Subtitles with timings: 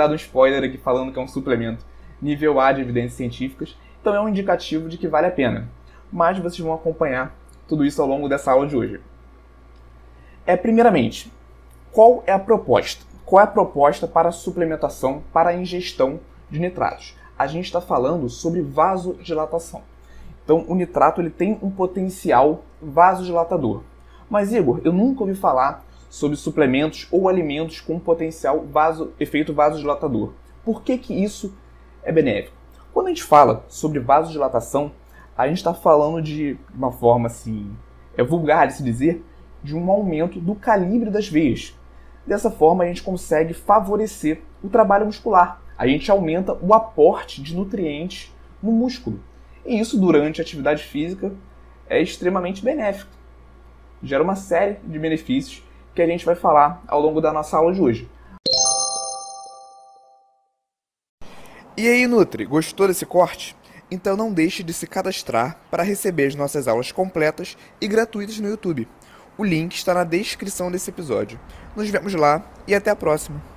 [0.00, 1.84] dado um spoiler aqui falando que é um suplemento
[2.22, 5.68] nível A de evidências científicas, então é um indicativo de que vale a pena.
[6.10, 7.36] Mas vocês vão acompanhar
[7.68, 9.00] tudo isso ao longo dessa aula de hoje.
[10.46, 11.30] É, primeiramente,
[11.92, 13.04] qual é a proposta?
[13.24, 16.18] Qual é a proposta para a suplementação, para a ingestão
[16.50, 17.14] de nitratos?
[17.38, 19.82] A gente está falando sobre vasodilatação.
[20.50, 23.82] Então, o nitrato ele tem um potencial vasodilatador.
[24.28, 30.32] Mas, Igor, eu nunca ouvi falar sobre suplementos ou alimentos com potencial vaso, efeito vasodilatador.
[30.64, 31.54] Por que, que isso
[32.02, 32.56] é benéfico?
[32.92, 34.90] Quando a gente fala sobre vasodilatação,
[35.38, 37.70] a gente está falando de uma forma assim,
[38.16, 39.24] é vulgar de se dizer,
[39.62, 41.78] de um aumento do calibre das veias.
[42.26, 45.62] Dessa forma, a gente consegue favorecer o trabalho muscular.
[45.78, 49.20] A gente aumenta o aporte de nutrientes no músculo.
[49.70, 51.32] E isso, durante a atividade física,
[51.88, 53.12] é extremamente benéfico.
[54.02, 55.62] Gera uma série de benefícios
[55.94, 58.10] que a gente vai falar ao longo da nossa aula de hoje.
[61.76, 63.54] E aí, Nutri, gostou desse corte?
[63.88, 68.48] Então não deixe de se cadastrar para receber as nossas aulas completas e gratuitas no
[68.48, 68.88] YouTube.
[69.38, 71.38] O link está na descrição desse episódio.
[71.76, 73.50] Nos vemos lá e até a próxima!